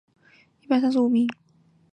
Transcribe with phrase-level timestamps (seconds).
[0.03, 1.29] 应天府乡试第一百三十五名。